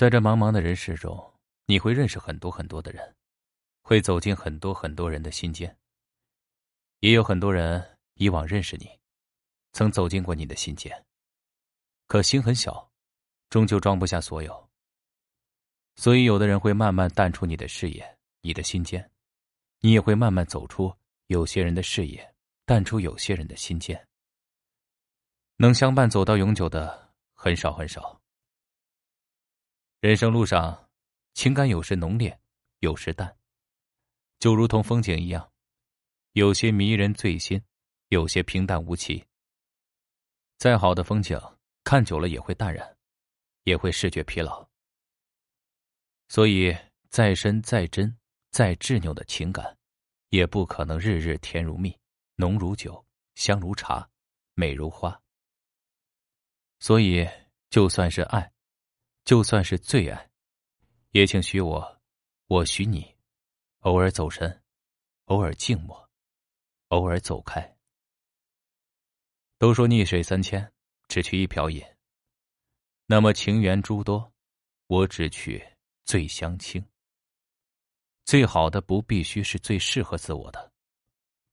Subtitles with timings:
[0.00, 1.34] 在这茫茫的人世中，
[1.66, 3.14] 你会认识很多很多的人，
[3.82, 5.76] 会走进很多很多人的心间。
[7.00, 8.88] 也有很多人以往认识你，
[9.72, 11.04] 曾走进过你的心间。
[12.06, 12.90] 可心很小，
[13.50, 14.70] 终究装不下所有。
[15.96, 19.10] 所以，有的人会慢慢淡出你的视野、你的心间，
[19.80, 20.90] 你也会慢慢走出
[21.26, 24.08] 有些人的视野，淡出有些人的心间。
[25.56, 28.18] 能相伴走到永久的很少很少。
[30.00, 30.88] 人生路上，
[31.34, 32.40] 情感有时浓烈，
[32.78, 33.36] 有时淡，
[34.38, 35.52] 就如同风景一样，
[36.32, 37.62] 有些迷人醉心，
[38.08, 39.22] 有些平淡无奇。
[40.56, 41.38] 再好的风景，
[41.84, 42.96] 看久了也会淡然，
[43.64, 44.66] 也会视觉疲劳。
[46.28, 46.74] 所以，
[47.10, 48.16] 再深、再真、
[48.52, 49.76] 再执拗的情感，
[50.30, 51.94] 也不可能日日甜如蜜、
[52.36, 54.08] 浓如酒、香如茶、
[54.54, 55.20] 美如花。
[56.78, 57.28] 所以，
[57.68, 58.50] 就算是爱。
[59.24, 60.30] 就算是最爱，
[61.10, 62.00] 也请许我，
[62.46, 63.16] 我许你，
[63.80, 64.62] 偶尔走神，
[65.26, 66.10] 偶尔静默，
[66.88, 67.76] 偶尔走开。
[69.58, 70.72] 都说逆水三千，
[71.06, 71.84] 只取一瓢饮。
[73.06, 74.32] 那么情缘诸多，
[74.86, 75.62] 我只取
[76.04, 76.84] 最相亲。
[78.24, 80.72] 最好的不必须是最适合自我的，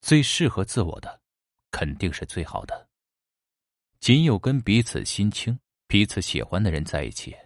[0.00, 1.20] 最适合自我的，
[1.70, 2.88] 肯定是最好的。
[3.98, 7.36] 仅有跟彼此心清、彼此喜欢的人在一起。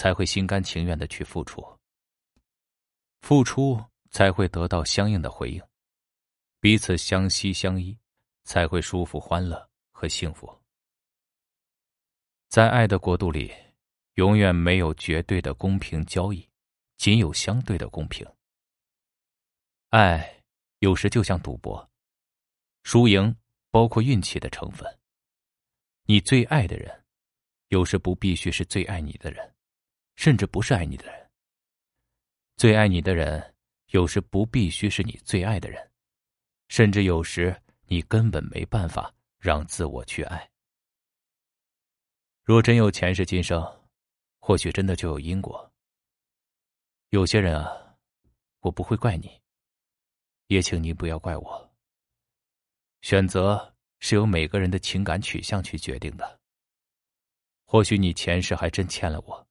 [0.00, 1.62] 才会心甘情愿的去付出，
[3.20, 3.78] 付出
[4.10, 5.62] 才会得到相应的回应，
[6.58, 7.94] 彼此相惜相依，
[8.44, 10.58] 才会舒服、欢乐和幸福。
[12.48, 13.52] 在爱的国度里，
[14.14, 16.48] 永远没有绝对的公平交易，
[16.96, 18.26] 仅有相对的公平。
[19.90, 20.42] 爱
[20.78, 21.90] 有时就像赌博，
[22.84, 23.36] 输赢
[23.70, 24.98] 包括运气的成分。
[26.04, 27.04] 你最爱的人，
[27.68, 29.54] 有时不必须是最爱你的人。
[30.16, 31.30] 甚至不是爱你的人。
[32.56, 33.54] 最爱你的人，
[33.88, 35.90] 有时不必须是你最爱的人，
[36.68, 40.50] 甚至有时你根本没办法让自我去爱。
[42.42, 43.62] 若真有前世今生，
[44.40, 45.72] 或许真的就有因果。
[47.10, 47.96] 有些人啊，
[48.60, 49.40] 我不会怪你，
[50.48, 51.70] 也请你不要怪我。
[53.02, 56.40] 选择是由每个人的情感取向去决定的。
[57.64, 59.48] 或许你前世还真欠了我。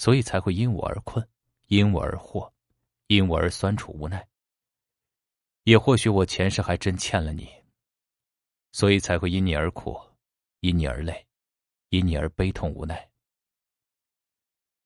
[0.00, 1.28] 所以才会因我而困，
[1.66, 2.50] 因我而惑，
[3.08, 4.26] 因我而酸楚无奈。
[5.64, 7.46] 也或许我前世还真欠了你，
[8.72, 10.00] 所以才会因你而苦，
[10.60, 11.26] 因你而累，
[11.90, 13.10] 因你而悲痛无奈。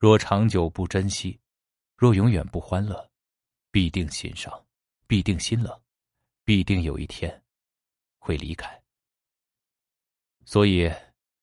[0.00, 1.38] 若长久不珍惜，
[1.96, 3.08] 若永远不欢乐，
[3.70, 4.66] 必定心伤，
[5.06, 5.81] 必定心冷，
[6.42, 7.41] 必定有一天
[8.19, 8.82] 会离开。
[10.44, 10.92] 所以，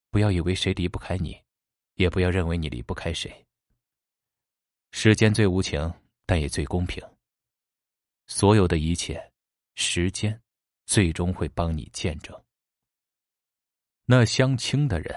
[0.09, 1.41] 不要以为谁离不开你，
[1.93, 3.47] 也不要认为你离不开谁。
[4.91, 5.91] 时间最无情，
[6.25, 7.03] 但也最公平。
[8.27, 9.31] 所有的一切，
[9.75, 10.39] 时间
[10.85, 12.39] 最终会帮你见证。
[14.05, 15.15] 那相亲的人，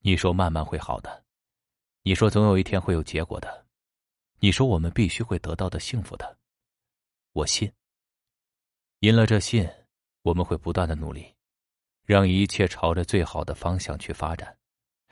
[0.00, 1.24] 你说慢慢会好的，
[2.02, 3.66] 你说总有一天会有结果的，
[4.40, 6.36] 你说我们必须会得到的幸福的，
[7.32, 7.72] 我信。
[8.98, 9.68] 因了这信，
[10.22, 11.32] 我们会不断的努力，
[12.04, 14.58] 让一切朝着最好的方向去发展，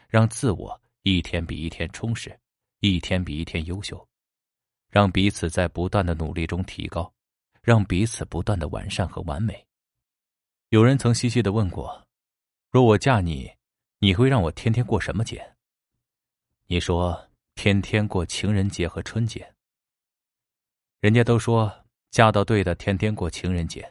[0.08, 2.38] 让自我一天比一天充实。
[2.92, 4.06] 一天比一天优秀，
[4.90, 7.10] 让彼此在不断的努力中提高，
[7.62, 9.66] 让彼此不断的完善和完美。
[10.68, 12.06] 有人曾细细的问过
[12.70, 13.50] ：“若我嫁你，
[14.00, 15.54] 你会让我天天过什么节？”
[16.68, 19.54] 你说：“天天过情人节和春节。”
[21.00, 21.72] 人家都说
[22.12, 23.82] ：“嫁到对的，天天过情人节；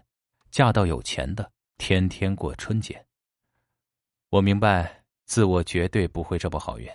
[0.51, 3.03] 嫁到有钱的，天天过春节。”
[4.29, 6.87] 我明白，自我绝对不会这么好运。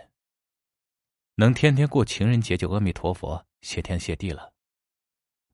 [1.41, 4.53] 能天天过情人节，就阿弥陀佛，谢天谢地了。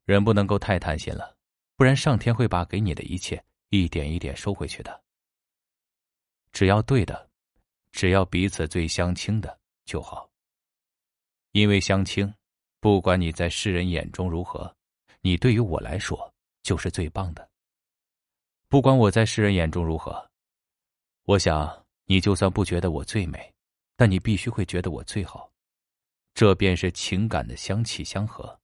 [0.06, 1.36] 人不能够太贪心了，
[1.76, 5.04] 不然上天会把给你的一切一点一点收回去的。
[6.52, 7.28] 只要对的，
[7.92, 10.26] 只要彼此最相亲的就好。
[11.52, 12.34] 因为相亲，
[12.80, 14.74] 不管你在世人眼中如何，
[15.20, 16.32] 你对于我来说
[16.62, 17.46] 就是最棒的。
[18.70, 20.26] 不管我在世人眼中如何，
[21.24, 23.52] 我想你就算不觉得我最美，
[23.96, 25.52] 但你必须会觉得我最好。
[26.34, 28.60] 这便是情感的相契相合。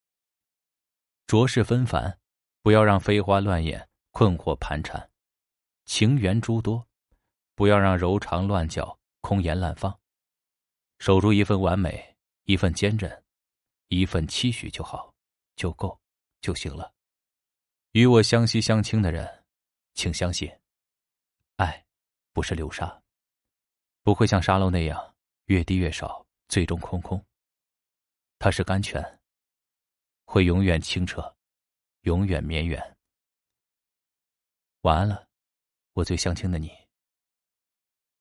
[1.26, 2.18] 浊世纷繁，
[2.62, 5.00] 不要让飞花乱眼困惑盘缠；
[5.84, 6.84] 情缘诸多，
[7.54, 9.96] 不要让柔肠乱搅空言滥放。
[10.98, 13.24] 守住一份完美，一份坚韧，
[13.86, 15.14] 一份期许就好，
[15.54, 15.98] 就够，
[16.40, 16.92] 就行了。
[17.92, 19.44] 与我相惜相亲的人，
[19.94, 20.50] 请相信，
[21.56, 21.86] 爱
[22.32, 23.00] 不是流沙，
[24.02, 25.14] 不会像沙漏那样
[25.46, 27.24] 越滴越少，最终空空。
[28.40, 29.20] 它是甘泉，
[30.24, 31.36] 会永远清澈，
[32.04, 32.96] 永远绵远。
[34.80, 35.28] 晚安了，
[35.92, 36.79] 我最相亲的你。